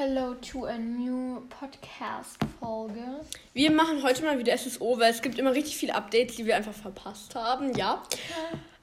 [0.00, 3.02] Hello to a new Podcast-Folge.
[3.52, 6.54] Wir machen heute mal wieder SSO, weil es gibt immer richtig viele Updates, die wir
[6.54, 8.00] einfach verpasst haben, ja.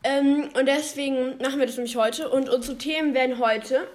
[0.03, 2.29] Ähm, und deswegen machen wir das nämlich heute.
[2.29, 3.87] Und unsere Themen werden heute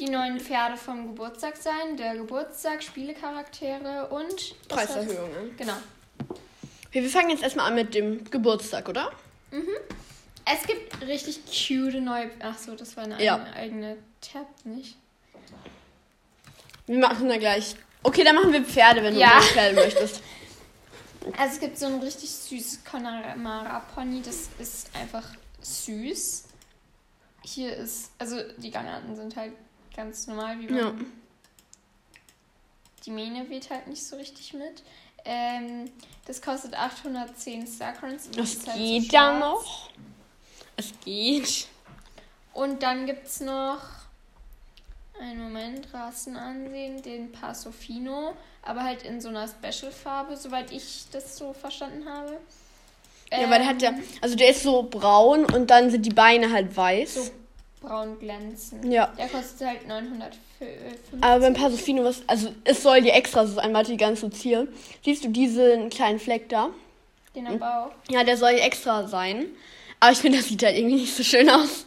[0.00, 4.56] Die neuen Pferde vom Geburtstag sein, der Geburtstag, Spielecharaktere und?
[4.66, 5.56] Preiserhöhungen.
[5.56, 5.76] Genau.
[6.88, 9.12] Okay, wir fangen jetzt erstmal an mit dem Geburtstag, oder?
[10.44, 12.32] Es gibt richtig cute neue.
[12.40, 13.46] Ach so, das war eine Ja.
[13.54, 14.96] eigene Tab, nicht?
[16.86, 17.74] Wir machen da gleich.
[18.02, 19.38] Okay, dann machen wir Pferde, wenn Ja.
[19.38, 20.22] du Pferde möchtest.
[21.38, 25.24] Also es gibt so ein richtig süßes Connemara Pony, das ist einfach
[25.62, 26.44] süß.
[27.42, 29.54] Hier ist, also die Gangarten sind halt
[29.96, 30.76] ganz normal, wie man.
[30.76, 30.92] Ja.
[33.06, 34.82] Die Mähne weht halt nicht so richtig mit.
[35.24, 35.90] Ähm,
[36.26, 38.28] das kostet 810 Starcoins.
[38.30, 39.40] Das halt so geht ja schwarz.
[39.40, 39.90] noch.
[40.76, 41.68] Es geht.
[42.52, 43.80] Und dann gibt es noch,
[45.20, 48.32] einen Moment, Rassen ansehen, den Pasofino,
[48.62, 52.38] aber halt in so einer Special-Farbe, soweit ich das so verstanden habe.
[53.30, 56.10] Ja, weil der hat ja, Ähm, also der ist so braun und dann sind die
[56.10, 57.14] Beine halt weiß.
[57.14, 57.30] So
[57.80, 58.84] braun glänzend.
[58.84, 59.12] Ja.
[59.18, 60.38] Der kostet halt 950.
[61.20, 64.28] Aber beim Pasofino, was, also es soll dir extra so sein, warte, die ganz so
[64.28, 64.68] zielen.
[65.04, 66.70] Siehst du diesen kleinen Fleck da?
[67.34, 67.90] Den am Bauch.
[68.10, 69.46] Ja, der soll extra sein.
[70.00, 71.86] Aber ich finde, das sieht halt irgendwie nicht so schön aus.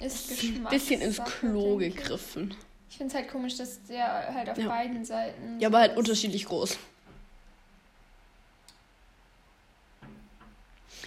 [0.00, 1.94] Ist Ein bisschen ins Klo ich.
[1.96, 2.54] gegriffen.
[2.90, 4.68] Ich finde es halt komisch, dass der halt auf Ja.
[4.68, 5.58] beiden Seiten.
[5.60, 5.98] Ja, aber halt ist.
[5.98, 6.76] unterschiedlich groß.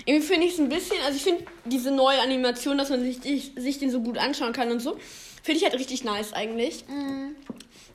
[0.05, 3.21] Irgendwie finde ich es ein bisschen, also ich finde diese neue Animation, dass man sich,
[3.21, 4.97] sich, sich den so gut anschauen kann und so,
[5.43, 6.87] finde ich halt richtig nice eigentlich.
[6.87, 7.35] Mhm.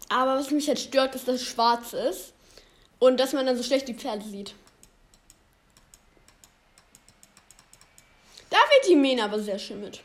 [0.08, 2.34] Aber was mich halt stört, ist, dass es schwarz ist
[2.98, 4.54] und dass man dann so schlecht die Pferde sieht.
[8.50, 10.00] Da wird die Mähne aber sehr schön mit.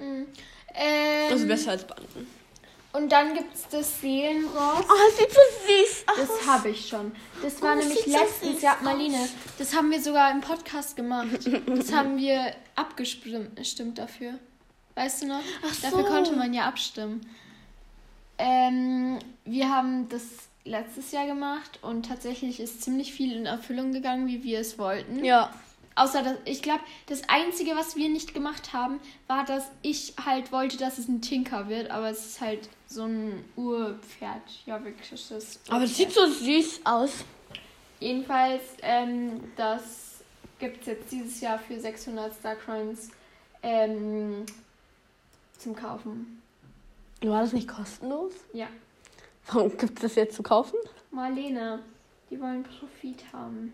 [0.00, 0.26] Mhm.
[0.74, 2.26] Ähm, Also besser als Banden.
[2.92, 4.84] Und dann gibt es das Seelenross.
[4.88, 6.28] Oh, das sieht so süß aus.
[6.38, 7.10] Das habe ich schon.
[7.42, 8.82] Das war Oh, das nämlich so letztens, ja, aus.
[8.82, 9.28] Marlene.
[9.58, 11.26] Das haben wir sogar im Podcast gemacht.
[11.66, 14.34] Das haben wir abgestimmt stimmt dafür.
[14.94, 15.40] Weißt du noch?
[15.66, 16.04] Ach Dafür so.
[16.04, 17.26] konnte man ja abstimmen.
[18.38, 20.22] Ähm, wir haben das
[20.64, 25.24] letztes Jahr gemacht und tatsächlich ist ziemlich viel in Erfüllung gegangen, wie wir es wollten.
[25.24, 25.52] Ja.
[25.96, 30.50] Außer, dass ich glaube, das Einzige, was wir nicht gemacht haben, war, dass ich halt
[30.50, 34.42] wollte, dass es ein Tinker wird, aber es ist halt so ein Urpferd.
[34.66, 35.30] Ja, wirkliches
[35.68, 35.90] Aber das Urpferd.
[35.90, 37.24] sieht so süß aus.
[38.00, 40.20] Jedenfalls, ähm, das
[40.58, 43.10] gibt es jetzt dieses Jahr für 600 Starcoins
[43.62, 44.44] ähm,
[45.58, 46.42] zum Kaufen.
[47.22, 48.32] War das nicht kostenlos?
[48.52, 48.66] Ja.
[49.46, 50.76] Warum gibt es das jetzt zu kaufen?
[51.10, 51.80] Marlene,
[52.30, 53.72] die wollen Profit haben.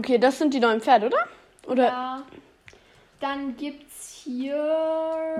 [0.00, 1.28] Okay, das sind die neuen Pferde, oder?
[1.66, 2.22] Oder Ja.
[3.20, 4.56] Dann gibt's hier.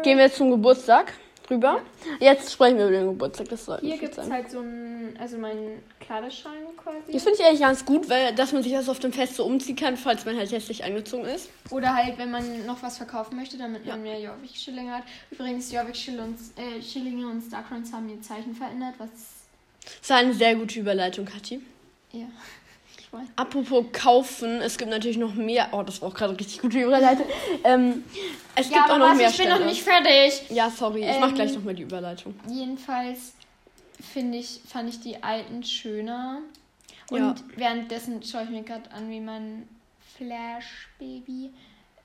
[0.03, 1.15] gehen wir jetzt zum Geburtstag
[1.49, 1.81] rüber?
[2.19, 3.49] Jetzt sprechen wir über den Geburtstag.
[3.49, 4.31] Das soll Hier gibt es sein.
[4.31, 7.11] halt so ein, also mein Kleiderschrank quasi.
[7.11, 9.47] Das finde ich eigentlich ganz gut, weil dass man sich das auf dem Fest so
[9.47, 11.49] umziehen kann, falls man halt hässlich angezogen ist.
[11.71, 15.05] Oder halt, wenn man noch was verkaufen möchte, damit man mehr Jorvik-Schillinge hat.
[15.31, 19.09] Übrigens, Jorvik-Schillinge und, äh, Schillinge und Starcoins haben ihr Zeichen verändert, was.
[20.03, 21.63] Das war eine sehr gute Überleitung, Kathi.
[22.13, 22.27] Ja.
[23.13, 23.27] Ich weiß.
[23.37, 25.69] Apropos kaufen, es gibt natürlich noch mehr.
[25.73, 27.27] Oh, das war auch gerade richtig gute Überleitung.
[27.65, 28.05] ähm,
[28.55, 29.61] es Ja, gibt auch noch was, mehr ich bin Stände.
[29.65, 30.43] noch nicht fertig.
[30.51, 32.35] Ja, sorry, ich mach Ähm, gleich nochmal die Überleitung.
[32.49, 33.33] Jedenfalls
[34.13, 36.39] finde ich, fand ich die alten schöner.
[37.11, 37.35] Und Ja.
[37.57, 39.69] währenddessen schaue ich mir gerade an, wie mein
[40.17, 41.51] Flash-Baby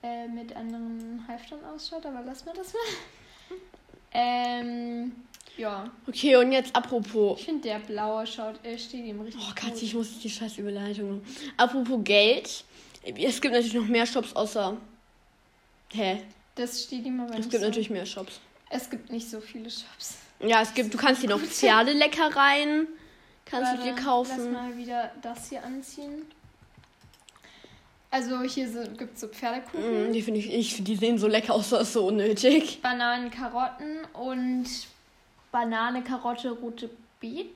[0.02, 3.56] äh, mit anderen Halftern ausschaut, aber lass mir das mal.
[4.12, 5.12] ähm,
[5.56, 5.90] ja.
[6.06, 7.38] Okay, und jetzt apropos.
[7.40, 9.52] Ich finde, der blaue schaut, äh, steht ihm richtig Oh.
[9.54, 11.26] Kathi, ich muss die scheiß Überleitung machen.
[11.56, 12.64] Apropos Geld.
[13.04, 14.76] Es gibt natürlich noch mehr Shops außer.
[15.92, 16.22] Hä?
[16.56, 17.66] Das steht ihm aber Es nicht gibt so.
[17.68, 18.40] natürlich mehr Shops.
[18.70, 20.16] Es gibt nicht so viele Shops.
[20.40, 22.88] Ja, es gibt, du kannst hier noch Pferdeleckereien.
[23.44, 24.52] Kannst du dir Warte, kaufen.
[24.52, 26.22] Lass mal wieder das hier anziehen.
[28.10, 30.10] Also hier so, gibt es so Pferdekuchen.
[30.10, 32.80] Mm, die finde ich, ich, die sehen so lecker aus, das ist so unnötig.
[32.82, 34.66] Bananen, Karotten und
[35.56, 37.48] Banane, Karotte, rote Beete.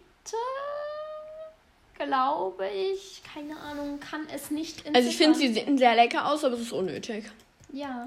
[1.93, 3.23] Glaube ich.
[3.23, 5.67] Keine Ahnung, kann es nicht Also ich finde, sie entziffern.
[5.67, 7.31] sehen sehr lecker aus, aber es ist unnötig.
[7.75, 8.07] Ja.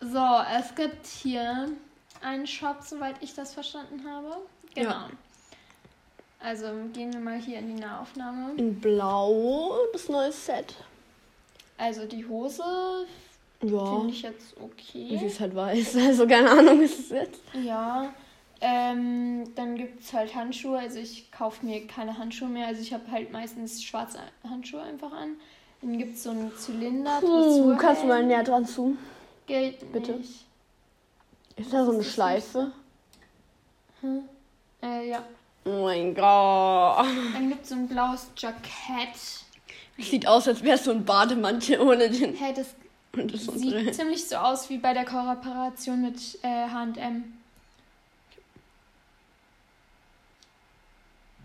[0.00, 1.70] So, es gibt hier
[2.20, 4.36] einen Shop, soweit ich das verstanden habe.
[4.74, 4.90] Genau.
[4.90, 5.10] Ja.
[6.38, 8.56] Also gehen wir mal hier in die Nahaufnahme.
[8.58, 10.74] In Blau, das neue Set.
[11.78, 13.06] Also die Hose
[13.62, 13.96] Ja.
[13.96, 15.26] finde ich jetzt Sie okay.
[15.26, 17.40] ist halt weiß, also keine Ahnung, ist es jetzt.
[17.62, 18.12] Ja.
[18.60, 20.78] Ähm, dann gibt es halt Handschuhe.
[20.78, 22.68] Also ich kaufe mir keine Handschuhe mehr.
[22.68, 24.18] Also ich habe halt meistens schwarze
[24.48, 25.36] Handschuhe einfach an.
[25.80, 27.20] Dann gibt es so einen Zylinder.
[27.22, 28.96] Uh, kannst du mal näher dran zu?
[29.46, 30.12] Geht Bitte.
[30.12, 30.44] nicht.
[31.56, 32.70] Ist da so eine Schleife?
[34.00, 34.22] Hm?
[34.80, 35.24] Äh, ja.
[35.64, 37.06] Oh mein Gott.
[37.34, 39.16] Dann gibt es so ein blaues Jackett.
[39.98, 42.34] Sieht aus, als wärst du ein Bademantel ohne den.
[42.34, 42.74] Hey, das
[43.14, 43.92] Und das sieht untere.
[43.92, 47.24] ziemlich so aus wie bei der Kooperation mit äh, H&M.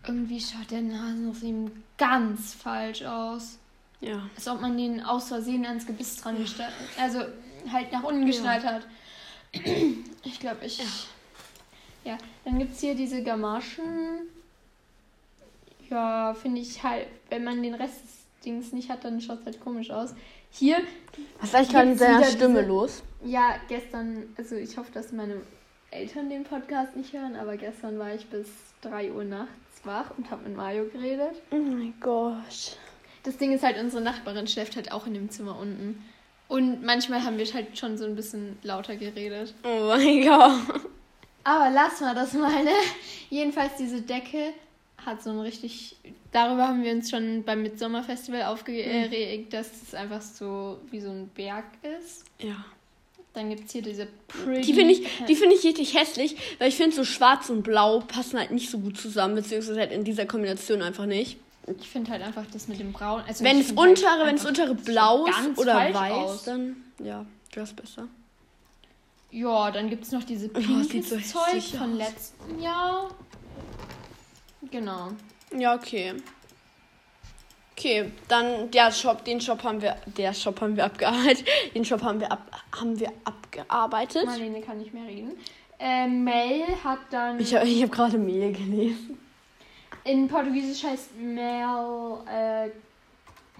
[0.06, 3.58] Irgendwie schaut der Nasenriemen ganz falsch aus.
[4.00, 4.30] Ja.
[4.36, 7.24] Als ob man den aus Versehen ans Gebiss dran gestellt Also
[7.72, 8.88] halt nach unten geschnallt hat.
[10.24, 10.84] Ich glaube, ich.
[12.04, 12.18] Ja.
[12.44, 14.28] dann gibt es hier diese Gamaschen.
[15.90, 19.46] Ja, finde ich halt, wenn man den Rest des Dings nicht hat, dann schaut es
[19.46, 20.14] halt komisch aus.
[20.52, 20.78] Hier,
[21.40, 23.04] Was ist eigentlich gerade mit wieder Stimme diese- los?
[23.24, 25.42] ja, gestern, also ich hoffe, dass meine
[25.92, 28.48] Eltern den Podcast nicht hören, aber gestern war ich bis
[28.82, 29.52] 3 Uhr nachts
[29.84, 31.42] wach und habe mit Mario geredet.
[31.52, 32.78] Oh mein Gott.
[33.24, 36.04] Das Ding ist halt, unsere Nachbarin schläft halt auch in dem Zimmer unten.
[36.48, 39.54] Und manchmal haben wir halt schon so ein bisschen lauter geredet.
[39.64, 40.82] Oh mein Gott.
[41.44, 42.72] Aber lass mal das mal, ne?
[43.30, 44.54] Jedenfalls diese Decke
[45.08, 45.96] hat so ein richtig.
[46.32, 51.30] Darüber haben wir uns schon beim Midsommerfestival aufgeregt, dass es einfach so wie so ein
[51.30, 51.66] Berg
[52.00, 52.26] ist.
[52.40, 52.64] Ja.
[53.34, 54.62] Dann gibt es hier diese pretty.
[54.62, 58.00] Die finde ich, die finde ich richtig hässlich, weil ich finde so schwarz und blau
[58.02, 61.38] passen halt nicht so gut zusammen, beziehungsweise halt in dieser Kombination einfach nicht.
[61.80, 63.22] Ich finde halt einfach das mit dem Braun.
[63.28, 66.44] Also Wenn es find halt untere, wenn es untere blau ist oder weiß, aus.
[66.44, 68.08] dann ja, das besser.
[69.30, 73.10] Ja, dann gibt es noch diese Oh, pinkes sieht so Zeug von letztem Jahr.
[74.62, 75.10] Genau.
[75.58, 76.16] Ja, okay.
[77.72, 81.48] Okay, dann der Shop, den Shop haben wir, der Shop haben wir abgearbeitet.
[81.76, 84.26] Den Shop haben wir ab, haben wir abgearbeitet.
[84.26, 85.38] Marlene kann nicht mehr reden.
[85.80, 87.40] Äh, Mel hat dann.
[87.40, 89.20] Ich habe ich hab gerade Mehl gelesen.
[90.04, 92.70] in Portugiesisch heißt Mel äh,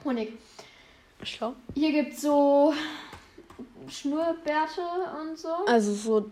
[0.04, 0.34] Honig.
[1.22, 1.54] Schau.
[1.76, 2.74] Hier gibt es so
[3.88, 4.82] Schnurrbärte
[5.22, 5.50] und so.
[5.68, 6.32] Also so,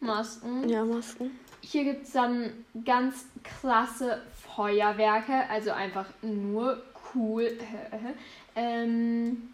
[0.00, 0.66] Masken.
[0.66, 1.38] ja, Masken.
[1.62, 4.22] Hier gibt es dann ganz klasse
[4.54, 5.48] Feuerwerke.
[5.50, 6.82] Also einfach nur
[7.14, 7.58] cool.
[8.56, 9.52] ähm,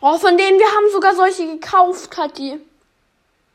[0.00, 2.58] Oh, von denen, wir haben sogar solche gekauft, Kathi.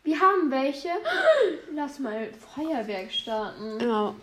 [0.03, 0.89] wir haben welche.
[1.75, 3.79] Lass mal Feuerwerk starten.
[3.79, 4.15] Ja.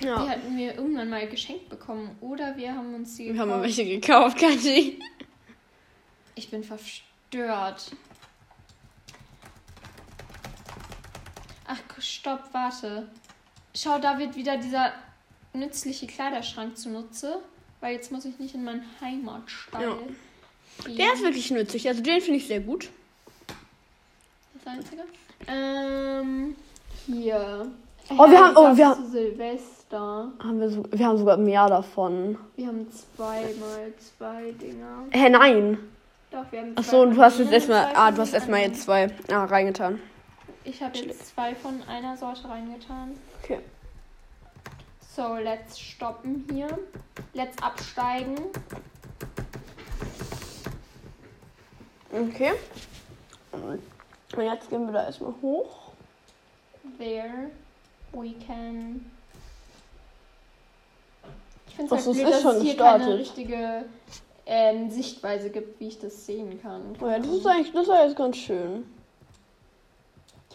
[0.00, 0.26] Die Ja.
[0.28, 2.16] hatten wir irgendwann mal geschenkt bekommen.
[2.20, 3.62] Oder wir haben uns die Wir haben gekauft.
[3.64, 4.98] welche gekauft, Kathi.
[6.34, 7.92] Ich bin verstört.
[11.72, 13.08] Ach, stopp, warte.
[13.74, 14.92] Schau, da wird wieder dieser
[15.54, 17.38] nützliche Kleiderschrank zunutze.
[17.80, 19.94] Weil jetzt muss ich nicht in meinen Heimatstall Ja.
[20.86, 20.96] gehen.
[20.96, 21.88] Der ist wirklich nützlich.
[21.88, 22.90] Also den finde ich sehr gut.
[24.54, 25.02] das Einzige.
[25.48, 26.54] Ähm,
[27.06, 27.66] hier.
[28.10, 30.30] Oh, wir haben- oh, wir haben- Silvester.
[30.38, 32.38] Haben wir, so, wir haben sogar mehr davon.
[32.56, 35.04] Wir haben zweimal zwei Dinger.
[35.10, 35.78] Hä, nein.
[36.30, 37.92] Doch, wir haben Ach zwei so, und du hast jetzt erstmal.
[37.94, 39.98] Ah, du hast erstmal jetzt zwei ah, reingetan.
[40.64, 43.18] Ich habe jetzt zwei von einer Sorte reingetan.
[43.42, 43.58] Okay.
[45.14, 46.78] So, let's stoppen hier.
[47.34, 48.36] Let's absteigen.
[52.12, 52.52] Okay.
[53.52, 55.92] Und jetzt gehen wir da erstmal hoch.
[56.98, 57.50] There
[58.12, 59.10] we can.
[61.68, 63.18] Ich finde es halt blöd, ist dass es hier keine gestartet.
[63.18, 63.84] richtige
[64.46, 66.96] ähm, Sichtweise gibt, wie ich das sehen kann.
[67.00, 68.84] Oh ja, das ist eigentlich, das war jetzt ganz schön.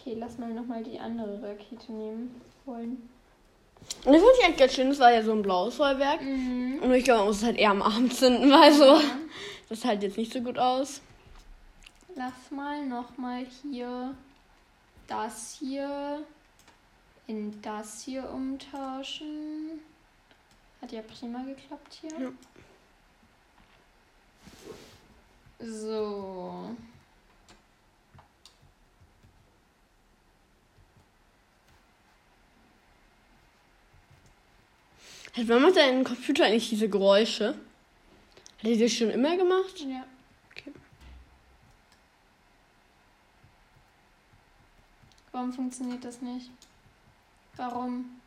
[0.08, 3.10] Okay, lass mal nochmal die andere Rakete nehmen wollen.
[4.04, 4.88] Und das finde ich eigentlich ganz schön.
[4.88, 6.22] Das war ja so ein blaues Feuerwerk.
[6.22, 6.78] Mhm.
[6.82, 9.00] Und ich glaube, man muss es halt eher am Abend zünden, weil so.
[9.68, 11.02] Das sieht halt jetzt nicht so gut aus.
[12.14, 14.14] Lass mal nochmal hier
[15.08, 16.22] das hier
[17.26, 19.80] in das hier umtauschen.
[20.80, 22.18] Hat ja prima geklappt hier.
[22.18, 22.30] Ja.
[25.66, 26.70] So.
[35.38, 37.48] Hat man macht da im Computer eigentlich diese Geräusche?
[37.50, 39.78] Hat die das schon immer gemacht?
[39.86, 40.04] Ja.
[40.50, 40.72] Okay.
[45.32, 46.50] Warum funktioniert das nicht?
[47.56, 48.20] Warum?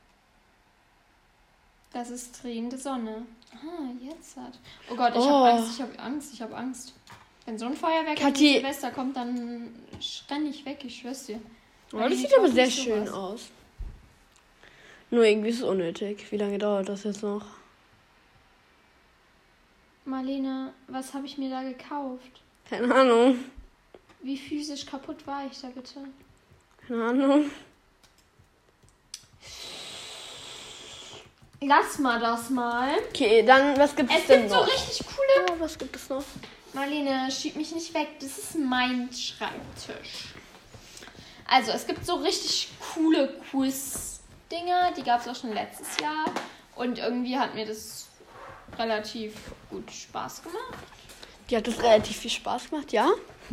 [1.91, 3.25] Das ist drehende Sonne.
[3.53, 4.58] Ah, jetzt hat.
[4.89, 5.30] Oh Gott, ich Oh.
[5.30, 6.94] habe Angst, ich habe Angst, ich habe Angst.
[7.46, 9.74] Wenn so ein Feuerwerk an Kathi- Silvester kommt, dann
[10.30, 11.41] renn ich weg, ich schwör's dir.
[11.91, 13.50] Oh, das sieht aber sehr schön aus.
[15.12, 16.32] Nur irgendwie ist es unnötig.
[16.32, 17.46] Wie lange dauert das jetzt noch?
[20.06, 22.41] Marlene, was habe ich mir da gekauft?
[22.70, 23.44] Keine Ahnung.
[24.24, 26.00] Wie physisch kaputt war ich da bitte?
[26.88, 27.51] Keine Ahnung.
[31.63, 32.89] Lass mal das mal.
[33.10, 34.68] Okay, dann, was gibt es, Es denn gibt so noch?
[34.68, 35.48] richtig coole.
[35.48, 36.24] Ja, was gibt es noch?
[36.74, 38.08] Marlene, schieb mich nicht weg.
[38.20, 40.34] Das ist mein Schreibtisch.
[41.48, 43.27] Also, es gibt so richtig coole
[44.51, 44.91] Quiz-Dinger.
[44.98, 46.25] Die gab es auch schon letztes Jahr.
[46.75, 48.08] Und irgendwie hat mir das
[48.77, 49.34] relativ
[49.70, 50.74] gut Spaß gemacht.
[51.50, 53.10] Die hat das relativ viel Spaß gemacht, ja?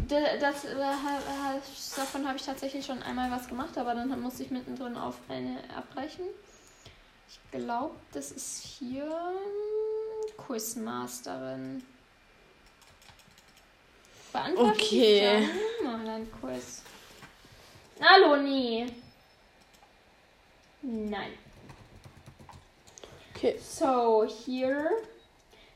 [0.09, 1.61] Da- Das, äh, ha-
[1.97, 5.59] davon habe ich tatsächlich schon einmal was gemacht, aber dann musste ich mittendrin auf eine
[5.77, 6.25] abbrechen.
[7.29, 9.11] Ich glaube, das ist hier
[10.37, 11.83] Quizmasterin.
[14.33, 15.49] Beantworten Okay.
[15.83, 16.05] Fragen?
[16.05, 16.83] Mal ein Quiz.
[18.01, 18.87] Hallo, nee.
[20.83, 21.33] Nein.
[23.35, 23.59] Okay.
[23.59, 24.91] So, hier.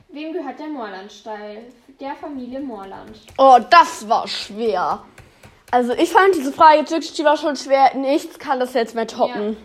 [0.09, 1.63] Wem gehört der Moorlandstall?
[2.01, 3.19] Der Familie Moorland.
[3.39, 5.05] Oh, das war schwer.
[5.71, 7.95] Also ich fand diese Frage wirklich, die war schon schwer.
[7.95, 9.57] Nichts kann das jetzt mehr toppen.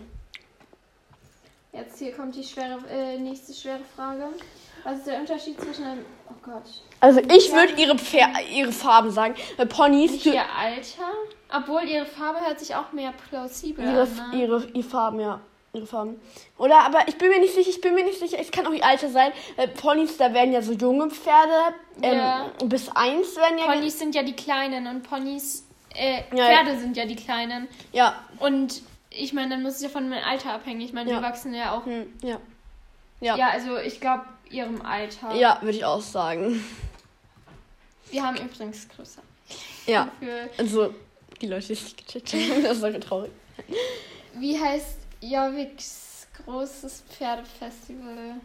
[1.72, 4.28] Jetzt hier kommt die schwere, äh, nächste schwere Frage.
[4.84, 6.04] Was ist der Unterschied zwischen einem.
[6.30, 6.62] Oh Gott.
[7.00, 9.34] Also ich würde ihre, Pfer ihre Farben sagen.
[9.56, 11.12] Weil Ponys, Nicht ihr Alter?
[11.52, 14.30] Obwohl ihre Farbe hört sich auch mehr plausibel ihre, an.
[14.32, 14.42] Ne?
[14.42, 15.40] ihre, ihre Farben, ja.
[15.72, 16.20] Ihre Farben.
[16.56, 18.72] Oder, aber ich bin mir nicht sicher, ich bin mir nicht sicher, es kann auch
[18.72, 19.32] ihr Alter sein.
[19.56, 21.74] Weil Ponys, da werden ja so junge Pferde.
[22.02, 22.50] Ähm, Ja.
[22.64, 23.66] Bis eins werden ja.
[23.66, 25.66] Ponys sind ja die Kleinen und Ponys.
[25.94, 27.68] Äh, Ja, Pferde sind ja die Kleinen.
[27.92, 28.14] Ja.
[28.38, 30.80] Und ich meine, dann muss es ja von meinem Alter abhängen.
[30.80, 31.16] Ich meine, Ja.
[31.16, 31.84] wir wachsen ja auch.
[31.86, 32.38] Hm, ja.
[33.20, 33.36] Ja.
[33.36, 35.34] Ja, also ich glaube, ihrem Alter.
[35.34, 36.64] Ja, würde ich auch sagen.
[38.10, 39.20] Wir haben übrigens größer.
[39.86, 40.08] Ja.
[40.20, 40.94] Für, Also,
[41.40, 43.30] die Leute, die es nicht gecheckt haben, das ist so traurig.
[44.34, 48.36] wie heißt Jorviks großes Pferdefestival?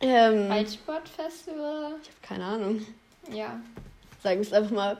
[0.00, 1.96] Ähm, Reitsportfestival?
[2.02, 2.86] ich habe keine Ahnung.
[3.32, 3.60] Ja,
[4.22, 4.98] Sagen wir es einfach mal.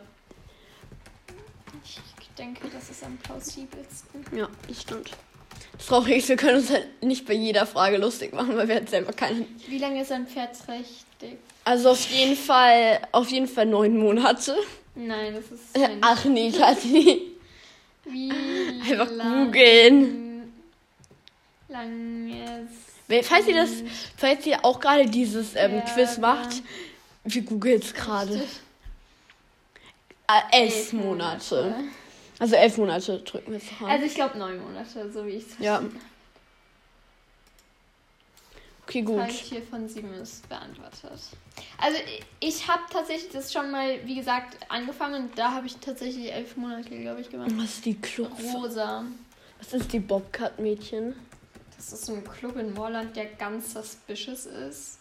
[1.85, 4.25] ich denke, das ist am plausibelsten.
[4.37, 5.11] Ja, das stimmt.
[5.77, 8.77] Das Traurige ist, wir können uns halt nicht bei jeder Frage lustig machen, weil wir
[8.77, 9.47] halt selber keine.
[9.69, 11.39] Wie lange ist ein Pferd richtig?
[11.65, 14.57] Also auf jeden Fall, auf jeden Fall neun Monate.
[14.97, 15.77] Nein, das ist.
[15.77, 15.99] Äh, Mensch.
[16.01, 17.23] Ach nee, Kathi.
[18.05, 20.53] Wie Einfach lang, googeln.
[21.69, 22.71] Langes.
[23.23, 23.71] Falls ihr das,
[24.17, 26.63] falls ihr auch gerade dieses ähm, Quiz macht,
[27.25, 28.43] wir googeln es gerade.
[30.29, 31.75] Äh, elf Monate.
[32.39, 33.87] Also elf Monate drücken wir es an.
[33.91, 35.83] Also ich glaube neun Monate, so wie ich es Ja.
[38.87, 39.19] Okay, gut.
[39.19, 41.21] Frage 4 von 7 ist beantwortet.
[41.79, 41.99] Also
[42.41, 46.57] ich- habe tatsächlich das schon mal, wie gesagt, angefangen und da habe ich tatsächlich elf
[46.57, 47.51] Monate, glaube ich, gemacht.
[47.57, 48.33] Was ist die Club?
[48.55, 49.05] Rosa.
[49.59, 51.15] Was ist die Bobcat-Mädchen?
[51.77, 54.99] Das ist so ein Club in Moorland, der ganz suspicious ist.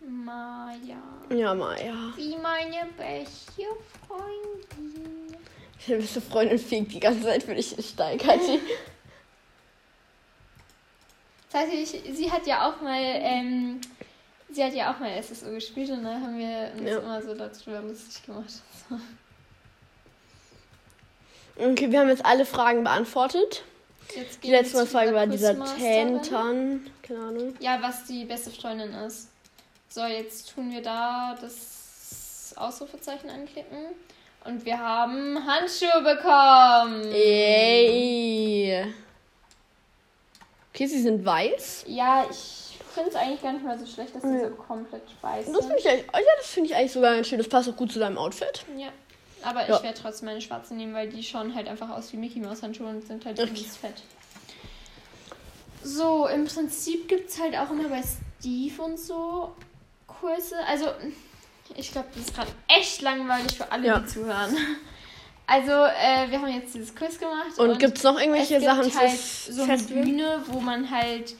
[0.00, 1.02] Maja.
[1.30, 2.12] Ja, Maya.
[2.16, 3.62] Wie meine beste
[4.06, 5.13] Freundin.
[5.86, 8.60] Deine beste Freundin fegt die ganze Zeit für dich in Stein, Kathi.
[11.50, 13.80] Das heißt, ich, sie hat ja auch mal, ähm,
[14.50, 16.98] sie hat ja auch mal SSO gespielt und da haben wir uns Ja.
[16.98, 18.52] immer so darüber lustig gemacht.
[21.56, 23.62] Okay, wir haben jetzt alle Fragen beantwortet.
[24.42, 25.54] Die letzte Frage war dieser.
[25.76, 26.86] Tentan.
[27.02, 27.54] Keine Ahnung.
[27.60, 29.28] Ja, was die beste Freundin ist.
[29.88, 33.86] So, jetzt tun wir da das Ausrufezeichen anklicken.
[34.44, 37.10] Und wir haben Handschuhe bekommen.
[37.12, 38.84] Ey.
[40.72, 41.84] Okay, sie sind weiß.
[41.88, 44.48] Ja, ich finde es eigentlich gar nicht mal so schlecht, dass die Ja.
[44.50, 45.78] so komplett weiß Das finde sind.
[45.78, 47.38] ich, eigentlich- oh ja, das finde ich eigentlich sogar ganz schön.
[47.38, 48.64] Das passt auch gut zu deinem Outfit.
[48.76, 48.88] Ja.
[49.42, 49.76] Aber Ja.
[49.76, 52.62] ich werde trotzdem meine schwarzen nehmen, weil die schauen halt einfach aus wie Mickey Mouse
[52.62, 53.48] Handschuhe und sind halt Okay.
[53.50, 54.02] übelst fett.
[55.82, 58.02] So, im Prinzip gibt es halt auch immer bei
[58.40, 59.54] Steve und so
[60.06, 60.56] Kurse.
[60.66, 60.86] Also,
[61.76, 63.98] ich glaube, das ist gerade echt langweilig für alle, Ja.
[64.00, 64.56] die zuhören.
[65.46, 67.58] Also, äh, wir haben jetzt dieses Quiz gemacht.
[67.58, 69.76] Und, gibt es noch irgendwelche es gibt Sachen halt fürs so eine?
[69.76, 71.34] Bühne, wo man halt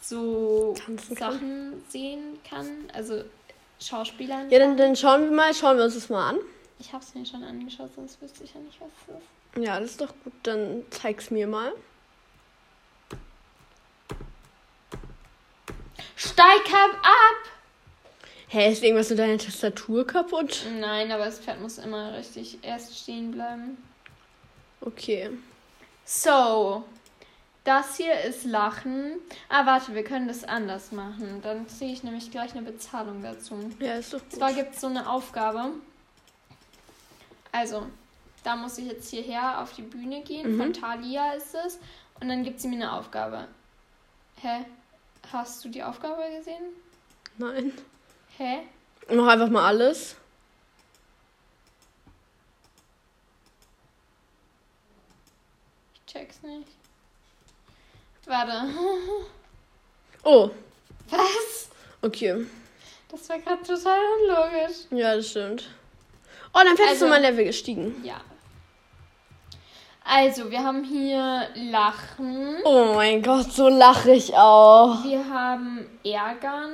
[0.00, 1.32] so Tanzen kann?
[1.32, 2.66] Sachen sehen kann.
[2.92, 3.22] Also
[3.80, 4.50] Schauspielern.
[4.50, 6.38] Ja, dann, dann schauen wir mal, schauen wir uns das mal an.
[6.80, 9.64] Ich habe es mir schon angeschaut, sonst wüsste ich ja nicht, was es ist.
[9.64, 10.32] Ja, das ist doch gut.
[10.42, 11.72] Dann zeig's mir mal.
[16.16, 17.55] Steig ab!
[18.48, 20.64] Hä, ist irgendwas mit deiner Tastatur kaputt?
[20.78, 23.76] Nein, aber das Pferd muss immer richtig erst stehen bleiben.
[24.80, 25.30] Okay.
[26.04, 26.84] So,
[27.64, 29.14] das hier ist Lachen.
[29.48, 31.40] Ah, warte, wir können das anders machen.
[31.42, 33.56] Dann ziehe ich nämlich gleich eine Bezahlung dazu.
[33.80, 34.32] Ja, ist doch gut.
[34.32, 35.72] zwar gibt es so eine Aufgabe.
[37.50, 37.86] Also,
[38.44, 40.52] da muss ich jetzt hierher auf die Bühne gehen.
[40.52, 40.58] Mhm.
[40.58, 41.80] Von Thalia ist es.
[42.20, 43.48] Und dann gibt sie mir eine Aufgabe.
[44.40, 44.64] Hä?
[45.32, 46.62] Hast du die Aufgabe gesehen?
[47.38, 47.72] Nein.
[48.38, 48.58] Hä?
[49.08, 50.16] Mach einfach mal alles.
[55.94, 56.68] Ich check's nicht.
[58.26, 58.52] Warte.
[60.28, 60.50] Oh.
[61.08, 61.68] Was?
[62.02, 62.44] Okay.
[63.08, 64.78] Das war gerade total unlogisch.
[64.90, 65.70] Ja, das stimmt.
[66.52, 68.02] Oh, dann fährst also, du mal Level gestiegen.
[68.04, 68.20] Ja.
[70.04, 72.56] Also, wir haben hier Lachen.
[72.64, 75.04] Oh mein Gott, so lache ich auch.
[75.04, 76.72] Wir haben Ärgern.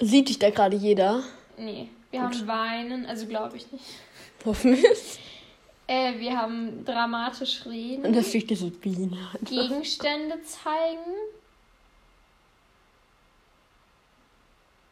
[0.00, 1.22] Sieht dich da gerade jeder?
[1.56, 3.84] Nee, wir haben Weinen, also glaube ich nicht.
[4.44, 5.18] Hoffentlich.
[5.86, 8.04] Äh, wir haben dramatisch reden.
[8.04, 9.16] Und da fliegt diese Biene.
[9.42, 11.12] Gegenstände zeigen.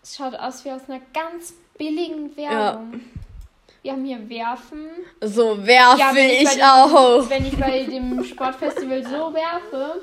[0.03, 3.01] Es schaut aus wie aus einer ganz billigen Werbung.
[3.83, 4.87] Wir haben hier Werfen.
[5.21, 7.29] So werfe Ja, ich bei dem, auch.
[7.31, 10.01] Wenn ich bei dem Sportfestival so werfe,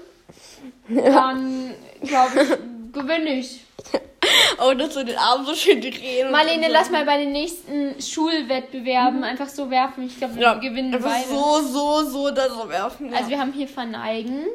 [0.88, 3.62] dann glaube ich, gewinne ich.
[4.60, 6.32] Oh, dass du den Arm so schön drehen.
[6.32, 10.06] Marlene, lass mal bei den nächsten Schulwettbewerben einfach so werfen.
[10.06, 11.28] Ich glaube, wir ja, gewinnen einfach beide.
[11.28, 13.12] so, so, so, da so werfen.
[13.12, 13.18] Ja.
[13.18, 14.46] Also wir haben hier Verneigen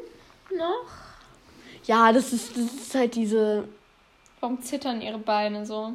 [0.57, 0.87] noch.
[1.87, 3.67] ja, das ist, das ist halt diese.
[4.41, 5.95] Warum zittern ihre Beine so?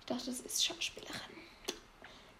[0.00, 1.20] Ich dachte, das ist Schauspielerin.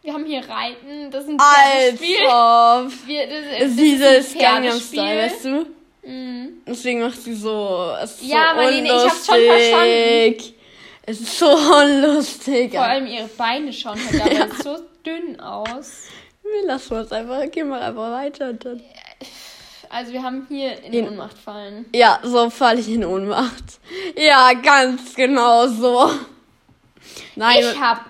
[0.03, 1.11] Wir haben hier Reiten.
[1.11, 2.27] Das ist ein Pferdespiel.
[2.27, 3.07] Als ob.
[3.07, 4.81] Wir, das, Das ist dieses Gangnam.
[4.81, 5.67] Style, weißt du?
[6.05, 6.63] Mhm.
[6.67, 7.95] Deswegen macht sie so.
[8.03, 10.55] Es ist Ja, so Marlene, ich hab's schon unlustig.
[11.05, 12.73] Es ist so unlustig.
[12.73, 16.05] Vor allem ihre Beine schauen halt dabei so dünn aus.
[16.43, 17.51] Wir lassen uns einfach.
[17.51, 18.53] Gehen wir einfach weiter.
[18.53, 18.83] Dann.
[19.91, 21.87] Also wir haben hier in In- Ohnmacht fallen.
[21.95, 23.65] Ja, so falle ich in Ohnmacht.
[24.17, 26.11] Ja, ganz genau so.
[27.37, 27.59] Nein.
[27.61, 28.07] Ich hab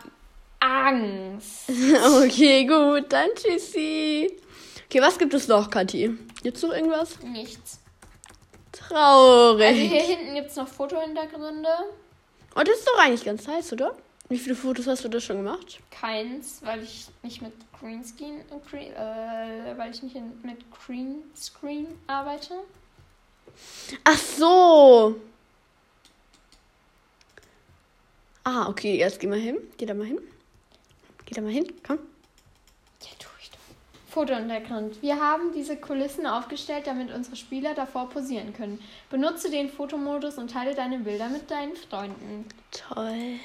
[0.61, 1.69] Angst.
[2.25, 4.31] Okay, gut, dann tschüssi.
[4.87, 6.11] Okay, was gibt es noch, Kathi?
[6.43, 7.19] Gibt's noch irgendwas?
[7.23, 7.81] Nichts.
[8.89, 9.67] Traurig.
[9.67, 11.69] Also hier hinten gibt es noch Fotohintergründe.
[12.55, 13.95] Oh, das ist doch eigentlich ganz heiß, oder?
[14.29, 15.81] Wie viele Fotos hast du da schon gemacht?
[15.91, 22.55] Keins, weil ich nicht mit Greenscreen, Green, äh, weil ich nicht mit Greenscreen arbeite.
[24.05, 25.17] Ach so.
[28.45, 29.59] Ah, okay, jetzt geh mal hin.
[29.77, 30.19] Geh da mal hin.
[31.27, 31.99] Geh da mal hin, komm.
[33.03, 33.59] Ja, tu ich doch.
[34.13, 35.01] Fotohintergrund.
[35.01, 38.79] Wir haben diese Kulissen aufgestellt, damit unsere Spieler davor posieren können.
[39.09, 42.47] Benutze den Fotomodus und teile deine Bilder mit deinen Freunden.
[42.71, 43.41] Toll.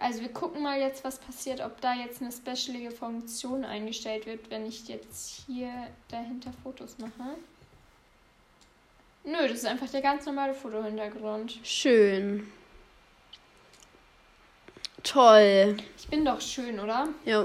[0.00, 4.48] Also wir gucken mal jetzt, was passiert, ob da jetzt eine specialige Funktion eingestellt wird,
[4.50, 5.72] wenn ich jetzt hier
[6.08, 7.36] dahinter Fotos mache.
[9.24, 11.58] Nö, das ist einfach der ganz normale Fotohintergrund.
[11.64, 12.50] Schön.
[15.02, 15.76] Toll.
[15.98, 17.08] Ich bin doch schön, oder?
[17.26, 17.44] Ja.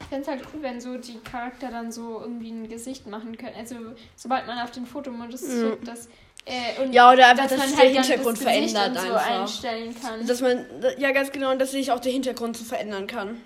[0.00, 3.36] Ich fände es halt cool, wenn so die Charakter dann so irgendwie ein Gesicht machen
[3.36, 3.54] können.
[3.58, 3.74] Also
[4.16, 5.60] sobald man auf den Fotomodus Mhm.
[5.62, 6.08] drückt, dass
[6.46, 9.40] äh, und Ja, oder einfach, dass dass halt der Hintergrund das verändert und so einfach.
[9.42, 10.26] einstellen kann.
[10.26, 10.64] Dass man,
[10.96, 13.40] ja, ganz genau, dass sich auch der Hintergrund so verändern kann.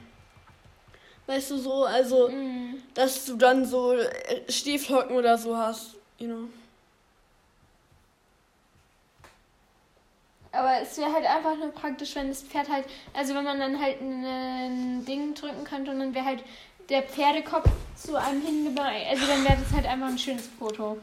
[1.26, 2.74] Weißt du, so, also, Mhm.
[2.94, 4.08] dass du dann so äh,
[4.48, 6.48] Stieflocken oder so hast, you know.
[10.52, 12.84] Aber es wäre halt einfach nur praktisch, wenn das Pferd halt,
[13.14, 16.44] also wenn man dann halt ein, Ding drücken könnte und dann wäre halt
[16.90, 18.92] der Pferdekopf zu einem hingebracht.
[19.10, 20.98] Also dann wäre das halt einfach ein schönes Foto.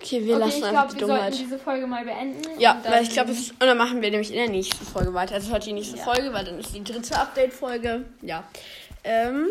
[0.00, 1.38] Okay, wir okay, lassen ich einfach glaube, die wir sollten Dummheit.
[1.38, 2.60] diese Folge mal beenden.
[2.60, 5.34] Ja, weil ich glaube, und dann machen wir nämlich in der nächsten Folge weiter.
[5.34, 6.02] Also heute die nächste Ja.
[6.02, 8.04] Folge, weil dann ist die dritte Update-Folge.
[8.22, 8.42] Ja.
[9.04, 9.48] Ähm.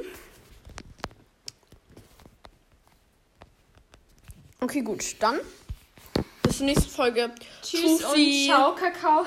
[4.60, 5.39] Okay, gut, dann
[6.51, 7.31] bis zur nächsten Folge.
[7.61, 8.49] Tschüss Tschüssi.
[8.49, 9.25] und ciao, Kakao.